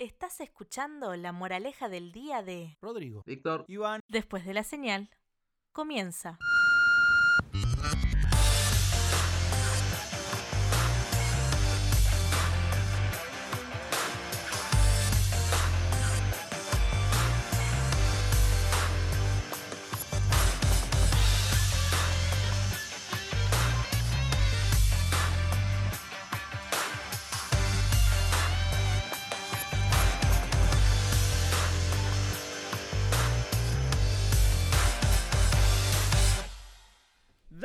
[0.00, 3.24] Estás escuchando la moraleja del día de Rodrigo.
[3.26, 3.64] Víctor.
[3.66, 4.00] Iván.
[4.06, 5.10] Después de la señal,
[5.72, 6.38] comienza.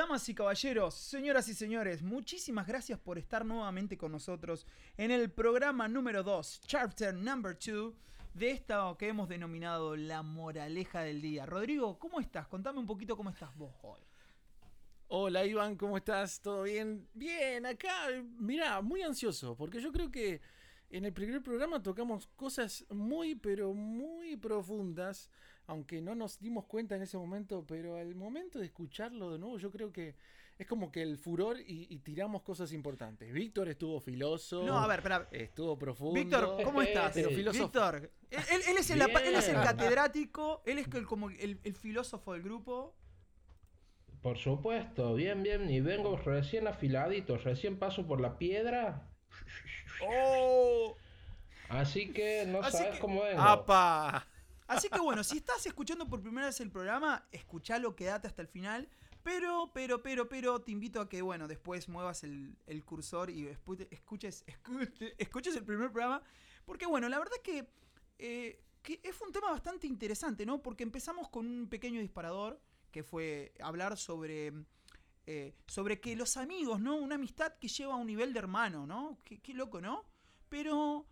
[0.03, 4.67] Damas y caballeros, señoras y señores, muchísimas gracias por estar nuevamente con nosotros
[4.97, 7.93] en el programa número 2, chapter number 2,
[8.33, 11.45] de esta que hemos denominado la moraleja del día.
[11.45, 12.49] Rodrigo, ¿cómo estás?
[12.49, 14.01] Contame un poquito cómo estás vos hoy.
[15.07, 16.41] Hola Iván, ¿cómo estás?
[16.41, 17.07] ¿Todo bien?
[17.13, 20.41] Bien, acá, mirá, muy ansioso, porque yo creo que
[20.89, 25.29] en el primer programa tocamos cosas muy, pero muy profundas,
[25.73, 29.57] aunque no nos dimos cuenta en ese momento, pero al momento de escucharlo de nuevo,
[29.57, 30.15] yo creo que
[30.57, 33.33] es como que el furor y, y tiramos cosas importantes.
[33.33, 34.63] Víctor estuvo filoso.
[34.63, 35.27] No, a ver, espera.
[35.31, 36.13] Estuvo profundo.
[36.13, 37.11] Víctor, ¿cómo estás?
[37.15, 37.65] Pero filósofo.
[37.65, 39.65] Víctor, él, es el, apa- él es el Bien.
[39.65, 42.95] catedrático, él es el, como el, el filósofo del grupo.
[44.21, 45.69] Por supuesto, bien, bien.
[45.69, 49.09] Y vengo recién afiladito, recién paso por la piedra.
[50.07, 50.95] ¡Oh!
[51.69, 53.41] Así que no Así sabes que- cómo vengo.
[53.41, 54.27] ¡Apa!
[54.67, 58.47] Así que bueno, si estás escuchando por primera vez el programa, escuchalo, quédate hasta el
[58.47, 58.89] final.
[59.23, 63.47] Pero, pero, pero, pero, te invito a que, bueno, después muevas el, el cursor y
[63.89, 66.21] escuches, escuche- escuches el primer programa.
[66.65, 67.69] Porque, bueno, la verdad es que,
[68.19, 70.61] eh, que fue un tema bastante interesante, ¿no?
[70.61, 72.59] Porque empezamos con un pequeño disparador,
[72.91, 74.51] que fue hablar sobre,
[75.25, 76.97] eh, sobre que los amigos, ¿no?
[76.97, 79.17] Una amistad que lleva a un nivel de hermano, ¿no?
[79.23, 80.03] Qué loco, ¿no?
[80.49, 81.07] Pero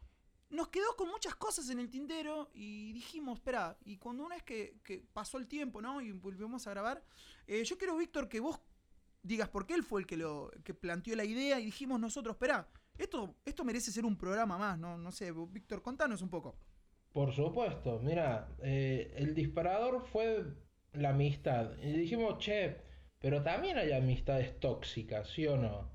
[0.51, 4.43] nos quedó con muchas cosas en el tintero y dijimos, espera, y cuando una vez
[4.43, 6.01] que, que pasó el tiempo, ¿no?
[6.01, 7.03] Y volvemos a grabar,
[7.47, 8.59] eh, yo quiero, Víctor, que vos
[9.23, 12.35] digas por qué él fue el que lo que planteó la idea y dijimos nosotros,
[12.35, 12.67] espera,
[12.97, 14.97] esto, esto merece ser un programa más, ¿no?
[14.97, 16.55] No sé, Víctor, contanos un poco.
[17.13, 20.45] Por supuesto, mira, eh, el disparador fue
[20.93, 21.77] la amistad.
[21.81, 22.77] Y dijimos, che,
[23.19, 25.89] pero también hay amistades tóxicas, ¿sí o no?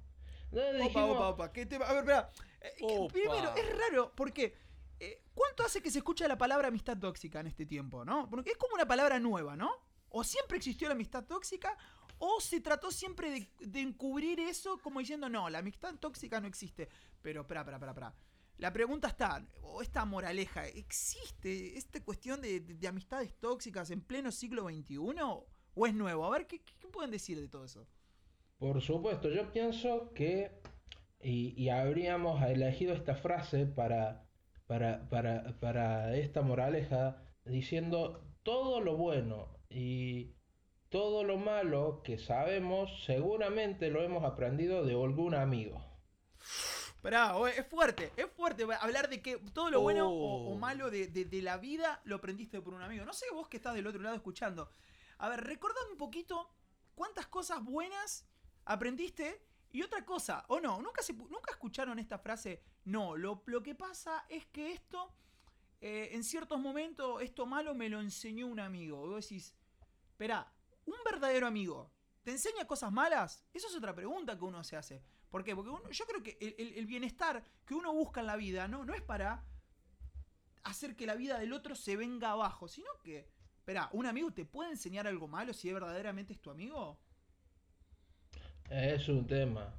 [0.50, 1.44] Entonces Opa, dijimos, opa, opa.
[1.44, 2.30] A ver, espera.
[2.78, 3.12] Eh, Opa.
[3.12, 4.54] primero, es raro, porque
[5.00, 8.28] eh, ¿cuánto hace que se escucha la palabra amistad tóxica en este tiempo, no?
[8.30, 9.70] Porque es como una palabra nueva, ¿no?
[10.10, 11.76] O siempre existió la amistad tóxica,
[12.18, 16.46] o se trató siempre de, de encubrir eso como diciendo, no, la amistad tóxica no
[16.46, 16.88] existe.
[17.20, 18.14] Pero, espera, espera, espera, espera.
[18.58, 24.00] La pregunta está, o esta moraleja, ¿existe esta cuestión de, de- de amistades tóxicas en
[24.00, 24.96] pleno siglo XXI?
[25.74, 26.24] ¿O es nuevo?
[26.24, 27.86] A ver, ¿qué, qué pueden decir de todo eso?
[28.58, 30.50] Por supuesto, yo pienso que,
[31.26, 34.24] y, y habríamos elegido esta frase para,
[34.66, 40.36] para, para, para esta moraleja, diciendo todo lo bueno y
[40.88, 45.84] todo lo malo que sabemos, seguramente lo hemos aprendido de algún amigo.
[46.94, 50.52] Esperá, o- es fuerte, es fuerte hablar de que todo lo bueno o, Oh.
[50.52, 53.04] o malo de, de- de la vida lo aprendiste por un amigo.
[53.04, 54.70] No sé vos que estás del otro lado escuchando.
[55.18, 56.50] A ver, recordame un poquito
[56.94, 58.26] cuántas cosas buenas
[58.64, 59.40] aprendiste
[59.72, 63.74] y otra cosa, o no, nunca, se, nunca escucharon esta frase, no, lo, lo que
[63.74, 65.12] pasa es que esto,
[65.80, 69.04] eh, en ciertos momentos, esto malo me lo enseñó un amigo.
[69.04, 69.54] Y vos decís,
[70.10, 70.50] espera,
[70.86, 71.90] un verdadero amigo,
[72.22, 73.44] ¿te enseña cosas malas?
[73.52, 75.02] Esa es otra pregunta que uno se hace.
[75.30, 75.54] ¿Por qué?
[75.54, 78.84] Porque yo creo que el, el- el bienestar que uno busca en la vida no,
[78.84, 79.44] no es para
[80.64, 83.28] hacer que la vida del otro se venga abajo, sino que,
[83.58, 86.98] espera, ¿un amigo te puede enseñar algo malo si verdaderamente es tu amigo?
[88.70, 89.74] Es un tema.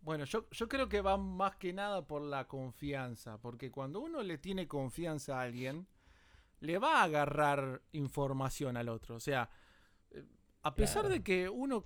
[0.00, 4.22] Bueno, yo, yo creo que va más que nada por la confianza, porque cuando uno
[4.22, 5.86] le tiene confianza a alguien,
[6.60, 9.16] le va a agarrar información al otro.
[9.16, 9.50] O sea,
[10.10, 10.24] eh,
[10.62, 11.14] a pesar Claro.
[11.14, 11.84] de que uno...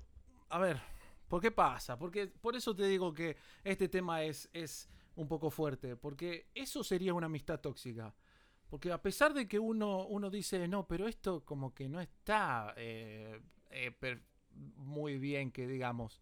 [0.51, 0.81] A ver,
[1.29, 1.99] ¿por qué pasa?
[1.99, 6.85] Porque por eso te digo que este tema es, es un poco fuerte, porque eso
[6.85, 8.15] sería una amistad tóxica.
[8.69, 12.75] Porque a pesar de que uno, uno dice, no, pero esto como que no está
[12.77, 13.41] eh,
[13.71, 14.23] eh, per-
[14.55, 16.19] muy bien, que digamos,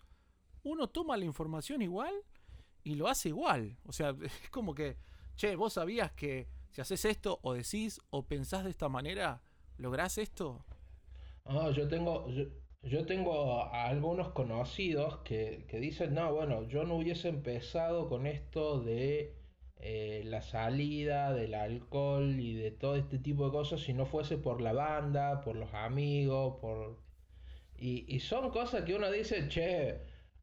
[0.62, 2.14] uno toma la información igual
[2.84, 3.76] y lo hace igual.
[3.86, 4.96] O sea, es como que,
[5.36, 9.42] che, vos sabías que si haces esto o decís o pensás de esta manera,
[9.76, 10.64] lográs esto.
[11.44, 12.26] Ah, yo tengo,
[12.82, 18.26] yo, tengo a algunos conocidos que, que dicen, no, bueno, yo no hubiese empezado con
[18.26, 19.34] esto de
[19.80, 24.36] eh, la salida, del alcohol y de todo este tipo de cosas si no fuese
[24.36, 26.98] por la banda, por los amigos, por...
[27.78, 30.00] Y, y son cosas que uno dice, che,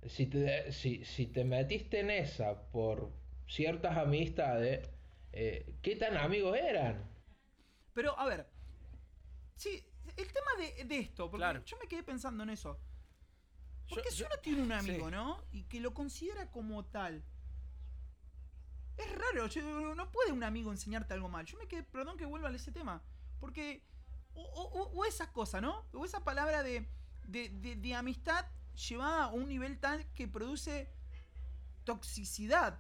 [0.08, 3.12] si te, si, si te metiste en esa por
[3.48, 4.88] ciertas amistades,
[5.34, 7.04] eh, ¿qué tan amigos eran?
[7.94, 8.48] Pero, a ver.
[9.56, 9.84] Sí,
[10.16, 11.64] el tema de, de esto, porque Claro.
[11.66, 12.80] yo me quedé pensando en eso.
[13.88, 15.12] Yo- Porque si yo- uno tiene un amigo, sí.
[15.12, 15.44] ¿no?
[15.52, 17.24] Y que lo considera como tal.
[18.98, 21.46] Es raro, yo- no puede un amigo enseñarte algo mal.
[21.46, 23.04] Yo me quedé, perdón que vuelva a ese tema.
[23.40, 23.84] Porque.
[24.38, 25.86] O, o- o- o esa cosa, ¿no?
[25.94, 26.86] O esa palabra de,
[27.28, 28.46] de, de- de amistad
[28.90, 30.90] llevada a un nivel tal que produce
[31.84, 32.80] toxicidad.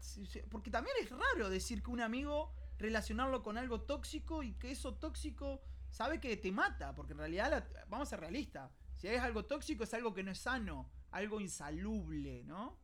[0.50, 4.95] Porque también es raro decir que un amigo relacionarlo con algo tóxico y que eso
[4.95, 5.62] tóxico
[5.92, 6.94] sabe que te mata.
[6.95, 8.71] Porque en realidad, la- vamos a ser realistas.
[8.95, 12.77] Si es algo tóxico es algo que no es sano, algo insalubre, ¿no?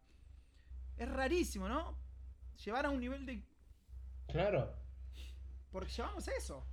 [0.97, 1.97] Es rarísimo, ¿no?
[2.63, 3.43] Llevar a un nivel de...
[4.27, 4.73] Claro.
[5.71, 6.65] Porque llevamos a eso.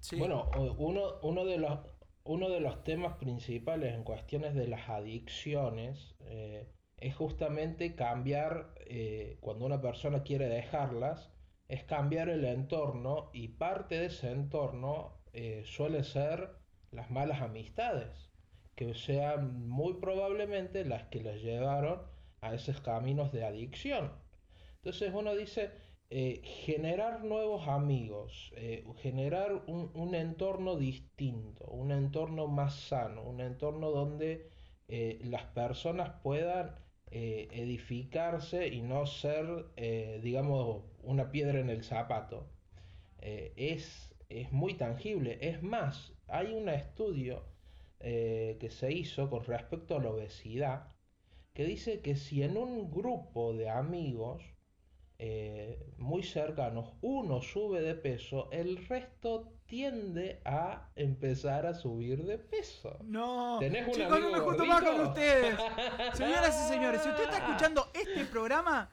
[0.00, 0.16] Sí.
[0.16, 0.48] Bueno,
[0.78, 1.78] uno, uno, de los,
[2.28, 9.38] uno de los temas principales en cuestiones de las adicciones eh, es justamente cambiar, eh,
[9.40, 11.30] cuando una persona quiere dejarlas,
[11.68, 16.50] es cambiar el entorno y parte de ese entorno eh, suele ser
[16.90, 18.30] las malas amistades,
[18.74, 22.02] que sean muy probablemente las que las llevaron
[22.42, 24.12] a esos caminos de adicción.
[24.76, 25.70] Entonces uno dice,
[26.10, 33.42] eh, generar nuevos amigos, eh, generar un, un entorno distinto, un entorno más sano, un
[33.42, 34.48] entorno donde
[34.88, 36.76] eh, las personas puedan
[37.10, 39.64] edificarse y no ser,
[40.20, 42.50] digamos, una piedra en el zapato.
[43.22, 45.38] Es, es muy tangible.
[45.40, 47.46] Es más, hay un estudio
[47.98, 50.88] que se hizo con respecto a la obesidad
[51.54, 54.44] que dice que si en un grupo de amigos
[55.20, 62.38] eh, muy cercanos uno sube de peso, el resto tiende a empezar a subir de
[62.38, 62.96] peso.
[63.02, 63.58] No.
[63.58, 65.58] ¿Tenés un Chicos, no me junto más con ustedes.
[66.14, 68.90] Señoras y señores, si usted está escuchando este programa,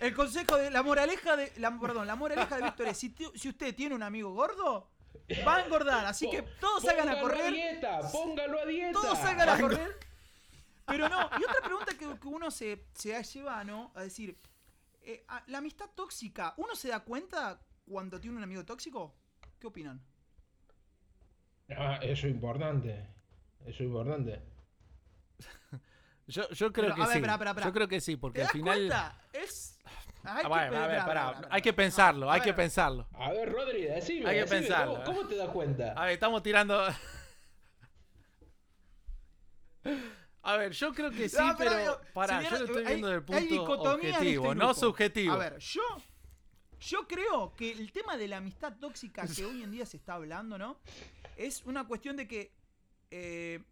[0.00, 3.48] el consejo de la moraleja de la, perdón, la moraleja de Víctor es si, si
[3.48, 4.88] usted tiene un amigo gordo,
[5.46, 8.92] va a engordar, así que todos salgan a Póngalo correr, dieta, póngalo a dieta.
[8.92, 9.96] todos salgan a correr.
[10.86, 13.92] Pero no, y otra pregunta que, que uno se, se lleva, ¿no?
[13.94, 14.36] A decir,
[15.08, 19.14] eh, a- la amistad tóxica, ¿uno se da cuenta cuando tiene un amigo tóxico?
[19.58, 20.02] ¿Qué opinan?
[21.70, 23.06] Ah, eso es importante.
[23.60, 24.42] Eso es importante.
[26.26, 27.18] yo, yo creo Pero, que a ver, sí.
[27.18, 27.66] esperá, esperá, esperá.
[27.66, 28.76] Yo creo que sí, porque ¿Te al das final.
[28.76, 29.22] cuenta?
[29.32, 29.78] Es...
[30.24, 30.48] Hay Ah, a
[30.88, 31.48] ver, pará, esperá.
[31.50, 32.56] hay que pensarlo, A hay que ver.
[32.56, 33.08] pensarlo.
[33.14, 34.28] A ver, Rodri, decime.
[34.28, 35.04] Hay que decime, pensarlo.
[35.04, 35.92] ¿cómo, cómo te das cuenta?
[35.92, 36.86] A ver, estamos tirando.
[40.48, 42.00] A ver, yo creo que sí, No, pero.
[42.14, 45.32] Pará, señora, yo lo estoy viendo del hay punto dicotomías en objetivo, no subjetivo.
[45.34, 45.82] A ver, yo,
[46.80, 50.14] yo creo que el tema de la amistad tóxica que hoy en día se está
[50.14, 50.78] hablando, ¿no?
[51.36, 52.54] Es una cuestión de que
[53.10, 53.62] eh,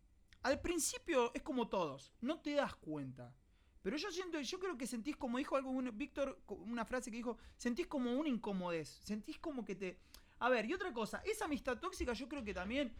[0.43, 3.35] al principio es como todos, no te das cuenta.
[3.81, 7.17] Pero yo siento, yo creo que sentís como dijo algo un- Víctor, una frase que
[7.17, 9.99] dijo, sentís como una incomodez, sentís como que te...
[10.41, 12.93] A ver, y otra cosa, esa amistad tóxica yo creo que también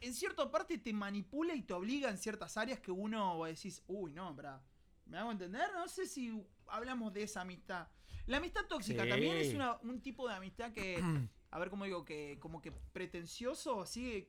[0.00, 4.12] en cierta parte te manipula y te obliga en ciertas áreas que uno decís, uy,
[4.12, 4.62] no, bra,
[5.06, 5.70] ¿me hago entender?
[5.74, 6.32] No sé si
[6.66, 7.88] hablamos de esa amistad.
[8.26, 9.08] La amistad tóxica Sí.
[9.10, 10.96] también es una- un tipo de amistad que,
[11.50, 14.28] a ver cómo digo, que como que pretencioso, así.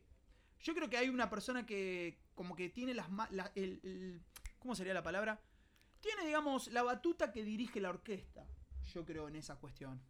[0.60, 4.22] Yo creo que hay una persona que como que tiene las la- el, el-
[4.60, 5.42] ¿cómo sería la palabra?
[6.02, 8.46] Tiene, digamos, la batuta que dirige la orquesta.
[8.94, 10.02] Yo creo en esa cuestión.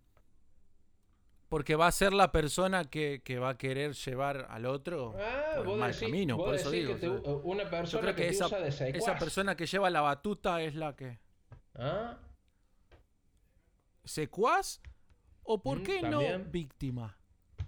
[1.56, 5.52] Porque va a ser la persona que, que va a querer llevar al otro Ah,
[5.54, 6.96] por el vos mal decís- camino, por eso digo.
[6.96, 8.96] que te- una yo persona creo que, que te esa, usa de secuaz.
[9.04, 11.18] esa persona que lleva la batuta es la que.
[11.76, 12.18] ¿Ah?
[14.04, 14.82] ¿Secuaz?
[15.44, 16.44] ¿O por Mm, qué también.
[16.44, 17.18] no víctima?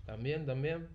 [0.03, 0.89] También, también.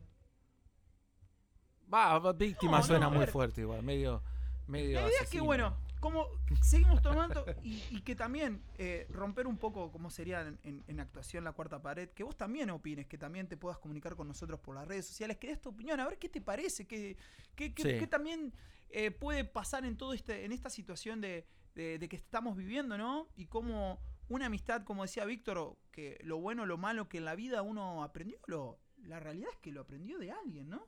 [1.91, 4.23] Va, víctima No, no, suena a muy fuerte igual, medio.
[4.67, 5.45] medio La idea es que, asesino.
[5.47, 6.27] bueno, como
[6.63, 11.01] seguimos tomando y, y que también eh, romper un poco como sería en, en- en
[11.01, 14.59] actuación la cuarta pared, que vos también opines, que también te puedas comunicar con nosotros
[14.61, 17.17] por las redes sociales, que des tu opinión, a ver qué te parece, qué,
[17.55, 17.99] qué- qué- Sí.
[18.01, 18.53] qué también
[18.91, 22.99] eh, puede pasar en todo este, en esta situación de, de- de que estamos viviendo,
[22.99, 23.29] ¿no?
[23.37, 27.35] Y cómo una amistad, como decía Víctor, que lo bueno, lo malo que en la
[27.37, 30.87] vida uno aprendió, lo, la realidad es que lo aprendió de alguien, ¿no?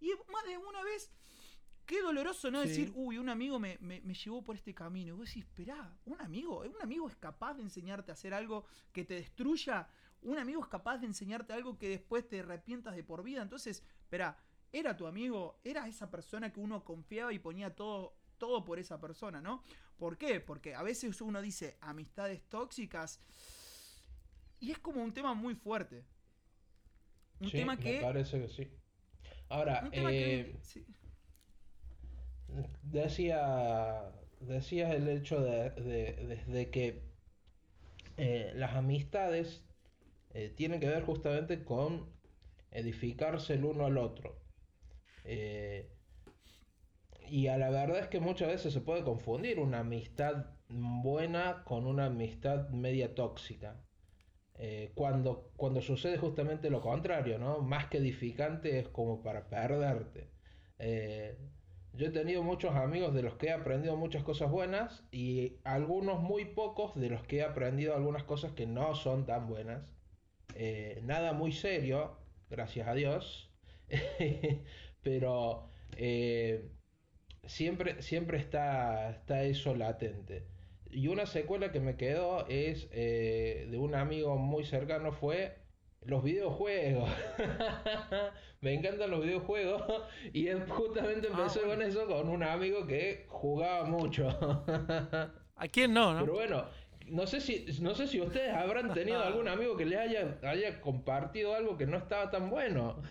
[0.00, 1.10] Y más de una vez,
[1.86, 2.62] qué doloroso, ¿no?
[2.62, 2.68] Sí.
[2.68, 5.14] Decir, uy, un amigo me, me- me llevó por este camino.
[5.14, 8.66] Y vos decís, esperá, un amigo, un amigo es capaz de enseñarte a hacer algo
[8.92, 9.88] que te destruya.
[10.22, 13.42] Un amigo es capaz de enseñarte algo que después te arrepientas de por vida.
[13.42, 14.36] Entonces, esperá,
[14.72, 19.00] era tu amigo, era esa persona que uno confiaba y ponía todo, todo por esa
[19.00, 19.62] persona, ¿no?
[19.96, 20.40] ¿Por qué?
[20.40, 23.20] Porque a veces uno dice amistades tóxicas
[24.60, 26.04] y es como un tema muy fuerte.
[27.40, 28.00] Un Sí, tema me que...
[28.00, 28.68] parece que sí.
[29.48, 30.64] Ahora, Un tema eh, que...
[30.64, 30.84] sí.
[32.82, 37.02] Decía, decías el hecho de, de- que
[38.16, 39.64] eh, las amistades
[40.34, 42.06] eh, tiene que ver justamente con
[42.70, 44.36] edificarse el uno al otro.
[45.24, 45.90] Eh,
[47.28, 51.86] y a la verdad es que muchas veces se puede confundir una amistad buena con
[51.86, 53.76] una amistad media tóxica.
[54.94, 57.60] Cuando, cuando sucede justamente lo contrario, ¿no?
[57.60, 60.30] Más que edificante es como para perderte.
[61.96, 66.20] Yo he tenido muchos amigos de los que he aprendido muchas cosas buenas y algunos
[66.20, 69.82] muy pocos de los que he aprendido algunas cosas que no son tan buenas.
[70.54, 72.18] Eh, nada muy serio,
[72.50, 73.50] gracias a Dios,
[75.02, 75.68] pero
[77.46, 80.46] siempre, siempre está, está eso latente.
[80.90, 85.56] Y una secuela que me quedó es eh, de un amigo muy cercano fue
[86.06, 87.10] los videojuegos.
[88.60, 89.82] me encantan los videojuegos
[90.32, 94.28] y justamente ah, empecé con eso con un amigo que jugaba mucho.
[95.56, 96.20] ¿A quién no, no?
[96.20, 96.66] Pero bueno,
[97.06, 100.80] no sé si no sé si ustedes habrán tenido algún amigo que le haya, haya
[100.80, 103.02] compartido algo que no estaba tan bueno.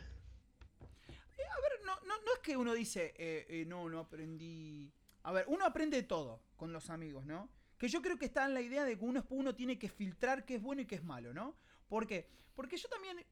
[1.37, 4.91] Eh, a ver, no, no, no es que uno dice, eh, no, no aprendí.
[5.23, 7.49] A ver, uno aprende todo con los amigos, ¿no?
[7.77, 10.45] Que yo creo que está en la idea de que uno, uno tiene que filtrar
[10.45, 11.55] qué es bueno y qué es malo, ¿no?
[11.87, 12.29] ¿Por qué?
[12.55, 13.25] Porque yo también,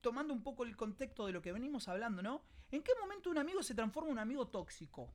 [0.00, 2.42] tomando un poco el contexto de lo que venimos hablando, ¿no?
[2.70, 5.14] ¿En qué momento un amigo se transforma en un amigo tóxico?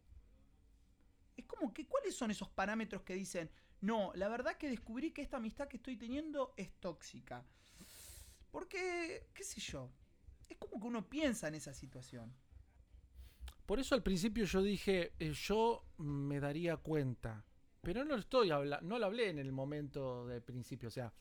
[1.36, 3.50] Es como que, ¿cuáles son esos parámetros que dicen,
[3.82, 7.46] no, la verdad que descubrí que esta amistad que estoy teniendo es tóxica?
[8.52, 9.92] Porque, qué sé yo,
[10.48, 12.36] es como que uno piensa en esa situación.
[13.66, 17.46] Por eso al principio yo dije, eh, yo me daría cuenta
[17.84, 21.14] pero no lo estoy hablando, no lo hablé en el momento del principio, o sea,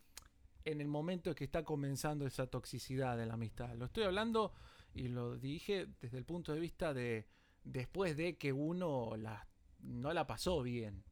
[0.65, 3.75] en el momento que está comenzando esa toxicidad de la amistad.
[3.75, 4.53] Lo estoy hablando
[4.95, 7.27] y lo dije desde el punto de vista de
[7.65, 9.47] después de que uno la,
[9.81, 11.05] no la pasó bien.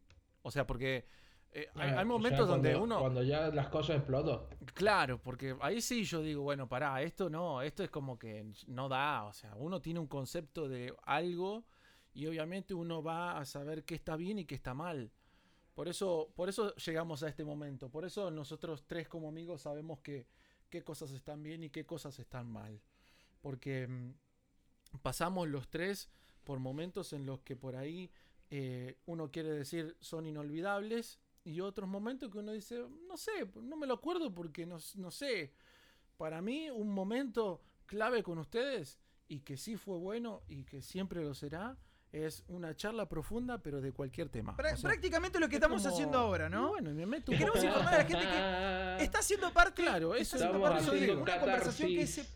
[0.43, 1.07] O sea, porque
[1.53, 3.01] eh, hay, momentos donde uno...
[3.01, 4.49] Cuando ya las cosas explotó.
[4.75, 8.89] Claro, porque ahí sí yo digo, bueno, pará, esto no, esto es como que no
[8.89, 9.25] da.
[9.25, 11.65] O sea, uno tiene un concepto de algo
[12.13, 15.13] y obviamente uno va a saber qué está bien y qué está mal.
[15.81, 17.89] Por eso, por eso llegamos a este momento.
[17.89, 20.27] Por eso nosotros tres como amigos sabemos que,
[20.69, 22.83] qué cosas están bien y qué cosas están mal.
[23.41, 24.13] Porque mm,
[25.01, 26.11] pasamos los tres
[26.45, 28.11] por momentos en los que por ahí
[28.51, 33.79] eh, uno quiere decir son inolvidables y otros momentos que uno dice, no sé, no
[33.79, 35.55] me lo acuerdo porque no, no sé.
[36.19, 41.25] Para mí un momento clave con ustedes y que sí fue bueno y que siempre
[41.25, 41.79] lo será
[42.13, 44.57] es una charla profunda, pero de cualquier tema.
[44.57, 46.71] prácticamente lo que estamos haciendo ahora, ¿no?
[46.71, 51.13] bueno, me meto queremos informar a la gente que está haciendo parte, claro, eso de
[51.13, 52.27] una conversación que se,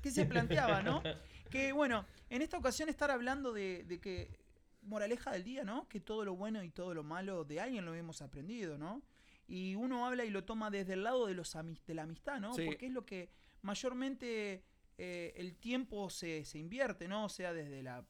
[0.00, 1.02] que se planteaba, ¿no?
[1.50, 4.38] que bueno, en esta ocasión estar hablando de, que,
[4.82, 5.88] moraleja del día, ¿no?
[5.88, 9.02] Que todo lo bueno y todo lo malo de alguien lo hemos aprendido, ¿no?
[9.46, 12.52] Y uno habla y lo toma desde el lado de, los de la amistad, ¿no?
[12.52, 13.28] Porque es lo que
[13.60, 14.64] mayormente
[14.98, 17.24] eh, el tiempo se, invierte, ¿no?
[17.24, 18.04] O sea, desde la,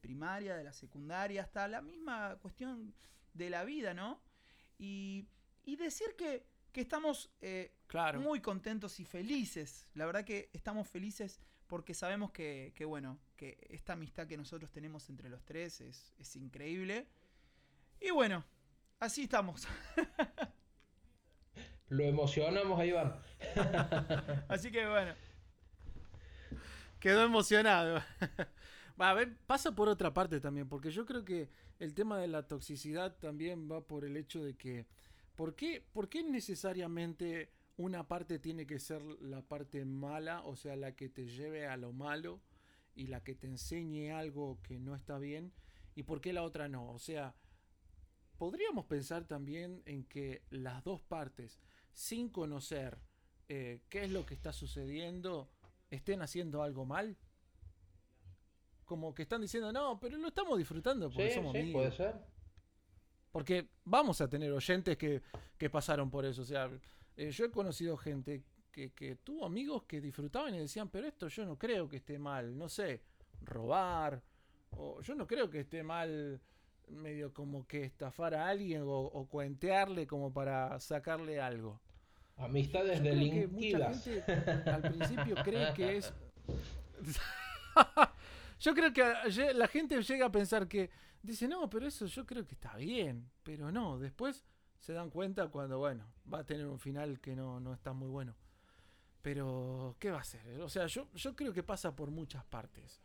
[0.00, 2.94] primaria, de la secundaria, hasta la misma cuestión
[3.32, 4.20] de la vida, ¿no?
[4.78, 5.26] Y,
[5.64, 7.72] decir que, estamos eh,
[8.18, 9.88] muy contentos y felices.
[9.94, 15.08] La verdad que estamos felices porque sabemos que, bueno, que esta amistad que nosotros tenemos
[15.08, 17.06] entre los tres es, es increíble.
[18.00, 18.44] Y bueno,
[19.00, 19.66] así estamos.
[21.88, 23.14] Lo emocionamos, Iván.
[24.48, 25.14] así que bueno.
[27.02, 28.00] Quedó emocionado.
[28.96, 31.48] a ver, pasa por otra parte también, porque yo creo que
[31.80, 34.86] el tema de la toxicidad también va por el hecho de que,
[35.34, 40.76] ¿por qué, ¿por qué necesariamente una parte tiene que ser la parte mala, o sea,
[40.76, 42.40] la que te lleve a lo malo
[42.94, 45.52] y la que te enseñe algo que no está bien?
[45.96, 46.88] ¿Y por qué la otra no?
[46.92, 47.34] O sea,
[48.38, 51.58] podríamos pensar también en que las dos partes,
[51.94, 52.96] sin conocer
[53.48, 55.50] eh, qué es lo que está sucediendo,
[55.92, 57.16] estén haciendo algo mal.
[58.84, 62.14] Como que están diciendo, no, pero lo estamos disfrutando porque somos sí, puede ser.
[63.30, 65.22] Porque vamos a tener oyentes que,
[65.70, 66.42] pasaron por eso.
[66.42, 66.70] O sea,
[67.16, 71.28] eh, yo he conocido gente que, que, tuvo amigos que disfrutaban y decían, pero esto
[71.28, 72.56] yo no creo que esté mal.
[72.56, 73.02] No sé,
[73.42, 74.22] robar.
[74.70, 76.40] O yo no creo que esté mal
[76.88, 81.80] medio como que estafar a alguien o, o cuentearle como para sacarle algo.
[82.36, 84.08] Amistades delinquidas.
[84.66, 86.12] al principio cree que es.
[88.60, 90.90] yo creo que la gente llega a pensar que.
[91.22, 93.30] Dice, no, pero eso yo creo que está bien.
[93.44, 94.44] Pero no, después
[94.80, 98.08] se dan cuenta cuando, bueno, va a tener un final que no, no está muy
[98.08, 98.34] bueno.
[99.20, 100.60] Pero, ¿qué va a hacer?
[100.60, 103.00] O sea, yo, yo creo que pasa por muchas partes.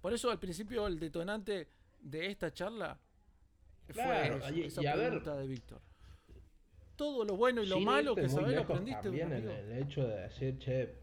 [0.00, 1.68] Por eso al principio el detonante
[2.00, 2.98] de esta charla
[3.90, 5.87] fue esa pregunta de Víctor
[6.98, 10.16] todo lo bueno y lo Sin malo que sabés lo aprendiste también el, hecho de
[10.22, 10.94] decir, che,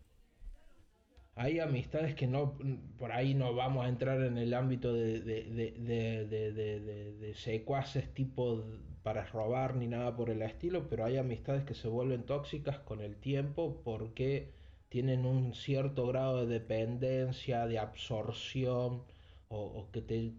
[1.36, 2.58] hay amistades que no,
[2.98, 6.80] por ahí no vamos a entrar en el ámbito de, de, de, de, de- de-
[6.80, 8.64] de- de secuaces tipo
[9.04, 13.02] para robar ni nada por el estilo, pero hay amistades que se vuelven tóxicas con
[13.02, 14.54] el tiempo porque
[14.90, 19.04] tienen un cierto grado de dependencia, de absorción,
[19.50, 20.34] o, o que te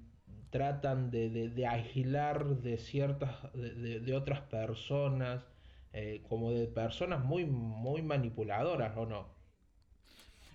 [0.56, 5.44] tratan de, de, de aislar de ciertas, de, de- de otras personas,
[5.92, 9.28] eh, como de personas muy, muy manipuladoras, ¿o no?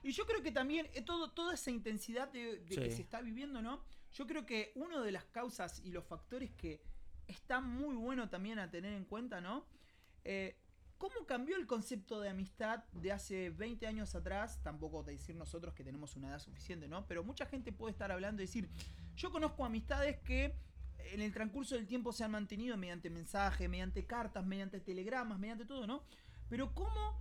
[0.04, 3.22] Y yo creo que también eh, todo, toda esa intensidad de, de que se está
[3.22, 3.82] viviendo, ¿no?
[4.14, 6.82] Yo creo que una de las causas y los factores que
[7.28, 9.66] está muy bueno también a tener en cuenta, ¿no?
[10.26, 10.56] Eh,
[10.98, 14.60] ¿Cómo cambió el concepto de amistad de hace 20 años atrás?
[14.62, 17.08] Tampoco de decir nosotros que tenemos una edad suficiente, ¿no?
[17.08, 18.70] Pero mucha gente puede estar hablando y decir,
[19.16, 20.56] yo conozco amistades que
[21.14, 25.66] en el transcurso del tiempo se han mantenido mediante mensajes, mediante cartas, mediante telegramas, mediante
[25.66, 26.04] todo, ¿no?
[26.50, 27.20] Pero cómo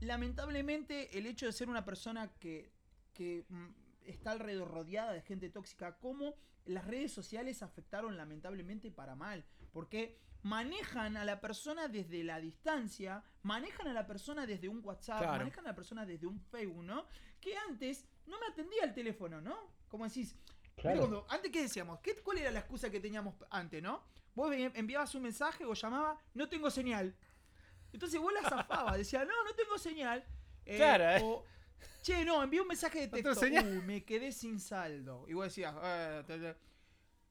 [0.00, 2.72] lamentablemente el hecho de ser una persona que,
[3.12, 3.66] que mm,
[4.06, 6.34] está alrededor rodeada de gente tóxica, cómo
[6.64, 13.22] las redes sociales afectaron lamentablemente para mal, porque manejan a la persona desde la distancia,
[13.42, 15.38] manejan a la persona desde un WhatsApp, Claro.
[15.38, 17.06] manejan a la persona desde un Facebook, ¿no?
[17.40, 19.56] Que antes no me atendía el teléfono, ¿no?
[19.88, 20.34] Como decís,
[20.80, 20.96] Claro.
[20.96, 24.02] Mira, cuando- antes qué decíamos, ¿Qué, ¿cuál era la excusa que teníamos antes, no?
[24.34, 27.14] Vos envi- enviabas un mensaje o llamabas, no tengo señal.
[27.92, 30.24] Entonces vos la zafabas, decías, no, no tengo señal.
[30.64, 31.20] Eh, Claro, eh.
[31.22, 31.44] O,
[32.02, 33.34] che, no, envié un mensaje de texto.
[33.62, 35.26] "Uh, me quedé sin saldo.
[35.28, 36.56] Y vos decías, "Ah, ta, ta".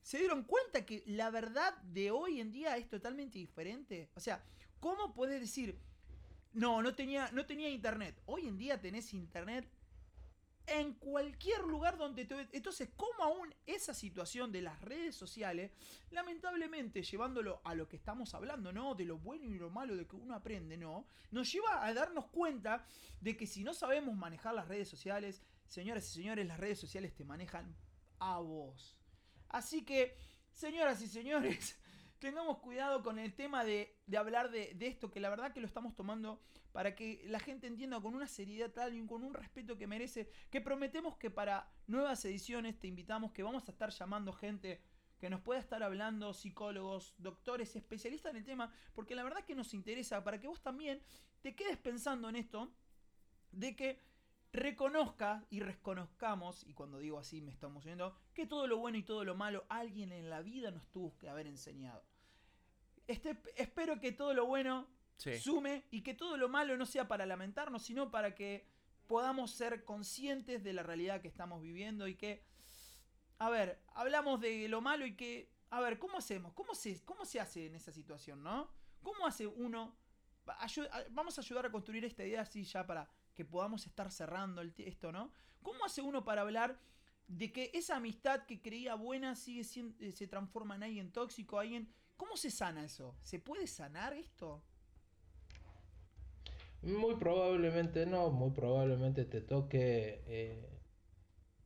[0.02, 4.10] ¿se dieron cuenta que la verdad de hoy en día es totalmente diferente?
[4.16, 4.44] O sea,
[4.80, 5.78] ¿cómo podés decir,
[6.54, 8.20] no, no tenía, no tenía internet?
[8.26, 9.68] Hoy en día tenés internet
[10.70, 12.48] en cualquier lugar donde te...
[12.52, 15.72] Entonces, ¿cómo aún esa situación de las redes sociales,
[16.12, 18.96] lamentablemente llevándolo a lo que estamos hablando, ¿no?
[18.96, 21.06] De lo bueno y lo malo de que uno aprende, ¿no?
[21.32, 22.86] Nos lleva a darnos cuenta
[23.22, 27.14] de que si no sabemos manejar las redes sociales, señoras y señores, las redes sociales
[27.16, 27.76] te manejan
[28.20, 28.98] a vos.
[29.50, 30.16] Así que,
[30.52, 31.78] señoras y señores,
[32.20, 35.68] tengamos cuidado con el tema de, hablar de, de esto, que la verdad que lo
[35.68, 39.78] estamos tomando para que la gente entienda con una seriedad tal y con un respeto
[39.78, 44.34] que merece, que prometemos que para nuevas ediciones te invitamos, que vamos a estar llamando
[44.34, 44.82] gente
[45.20, 49.56] que nos pueda estar hablando, psicólogos, doctores, especialistas en el tema, porque la verdad que
[49.56, 51.02] nos interesa para que vos también
[51.42, 52.74] te quedes pensando en esto,
[53.52, 54.00] de que
[54.52, 59.04] reconozcas y reconozcamos, y cuando digo así me estamos viendo, que todo lo bueno y
[59.04, 62.04] todo lo malo alguien en la vida nos tuvo que haber enseñado.
[63.08, 65.38] Este, espero que todo lo bueno Sí.
[65.40, 68.66] sume y que todo lo malo no sea para lamentarnos, sino para que
[69.08, 72.44] podamos ser conscientes de la realidad que estamos viviendo y que,
[73.40, 76.54] a ver, hablamos de lo malo y que, a ver, ¿cómo hacemos?
[76.54, 78.70] ¿Cómo se, cómo se hace en esa situación, no?
[79.02, 79.96] ¿Cómo hace uno?
[80.46, 84.62] Ayu- Vamos a ayudar a construir esta idea así ya para que podamos estar cerrando
[84.80, 85.32] esto, ¿no?
[85.62, 86.78] ¿Cómo hace uno para hablar
[87.26, 91.58] de que esa amistad que creía buena sigue siendo, eh, se transforma en alguien tóxico,
[91.58, 91.88] alguien...
[92.18, 93.16] ¿Cómo se sana eso?
[93.24, 94.62] ¿Se puede sanar esto?
[96.82, 100.82] Muy probablemente no, muy probablemente te toque eh,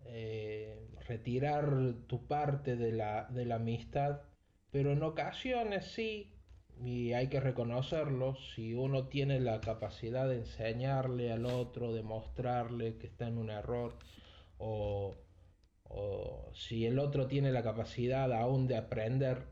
[0.06, 4.22] eh, retirar tu parte de la, de la amistad,
[4.70, 6.33] pero en ocasiones sí,
[6.82, 12.98] y hay que reconocerlo, si uno tiene la capacidad de enseñarle al otro, de mostrarle
[12.98, 13.98] que está en un error,
[14.58, 15.16] o,
[15.86, 19.48] o si el otro tiene la capacidad aún de aprender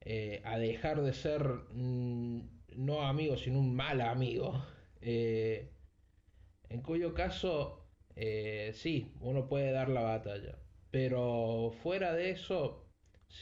[0.00, 2.40] eh, a dejar de ser mm,
[2.76, 4.64] no amigo, sino un mal amigo.
[5.06, 5.70] Eh,
[6.68, 10.58] en cuyo caso, eh, sí, uno puede dar la batalla.
[10.90, 12.83] Pero fuera de eso,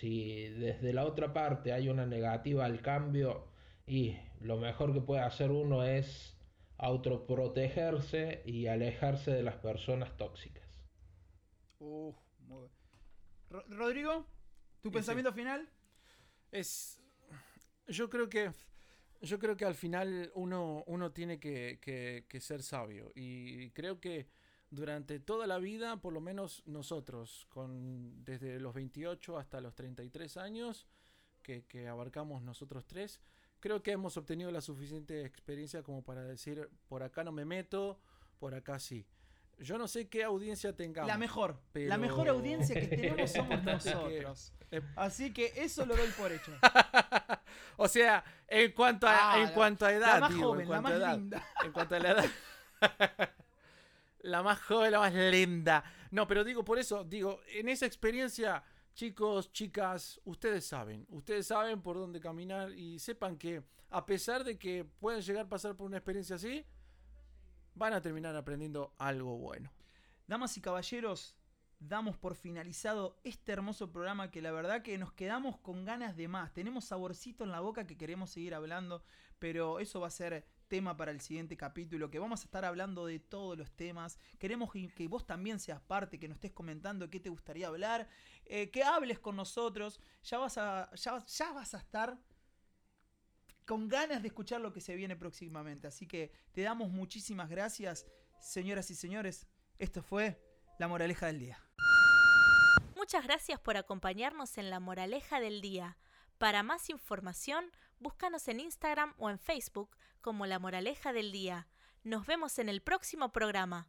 [0.01, 3.47] si desde la otra parte hay una negativa al cambio,
[3.87, 6.37] y lo mejor que puede hacer uno es
[6.79, 10.63] autoprotegerse y alejarse de las personas tóxicas.
[11.81, 12.17] Uf,
[12.49, 12.69] muy
[13.69, 14.27] Rodrigo,
[14.81, 15.69] ¿tu Sí, pensamiento final?
[16.53, 17.01] Es.
[17.89, 18.53] Yo creo que.
[19.23, 23.13] Yo creo que al final uno, uno tiene que, que- que ser sabio.
[23.15, 24.29] Y creo que
[24.73, 30.39] durante toda la vida, por lo menos nosotros, con, desde los 28 hasta los 33
[30.39, 30.87] años,
[31.43, 33.21] que, que abarcamos nosotros tres,
[33.61, 38.01] creo que hemos obtenido la suficiente experiencia como para decir, por acá no me meto,
[38.39, 39.07] por acá sí.
[39.59, 41.07] Yo no sé qué audiencia tengamos.
[41.09, 41.51] La mejor.
[41.53, 44.53] La pero- mejor audiencia que tenemos somos nosotros.
[44.71, 46.51] Eh, Así que eso lo doy por hecho.
[47.77, 50.63] o sea, en cuanto a, Ah, en la- cuanto a edad, la más digo, joven,
[50.63, 51.19] en la cuanto más a edad.
[51.19, 51.47] linda.
[51.63, 52.25] En cuanto a la edad.
[54.23, 55.85] la más joven, la más linda.
[56.11, 58.63] No, pero digo, por eso, digo, en esa experiencia,
[58.95, 61.07] chicos, chicas, ustedes saben.
[61.11, 65.49] Ustedes saben por dónde caminar y sepan que a pesar de que puedan llegar a
[65.49, 66.65] pasar por una experiencia así,
[67.75, 69.71] van a terminar aprendiendo algo bueno.
[70.27, 71.37] Damas y caballeros,
[71.79, 76.29] damos por finalizado este hermoso programa que la verdad que nos quedamos con ganas de
[76.29, 76.53] más.
[76.53, 79.03] Tenemos saborcito en la boca que queremos seguir hablando,
[79.39, 83.05] pero eso va a ser tema para el siguiente capítulo, que vamos a estar hablando
[83.05, 84.19] de todos los temas.
[84.39, 88.09] Queremos que vos también seas parte, que nos estés comentando qué te gustaría hablar,
[88.47, 90.01] eh, que hables con nosotros.
[90.25, 92.19] Ya vas, a, ya, ya vas a estar
[93.67, 95.89] con ganas de escuchar lo que se viene próximamente.
[95.89, 98.07] Así que te damos muchísimas gracias,
[98.41, 99.47] señoras y señores.
[99.79, 100.43] Esto fue
[100.79, 101.63] La Moraleja del Día.
[102.97, 105.99] Muchas gracias por acompañarnos en La Moraleja del Día.
[106.39, 107.71] Para más información,
[108.03, 111.69] búscanos en Instagram o en Facebook como La Moraleja del Día.
[112.03, 113.88] Nos vemos en el próximo programa.